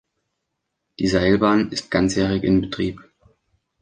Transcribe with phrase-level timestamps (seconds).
[0.97, 3.03] Die Seilbahn ist ganzjährig in Betrieb.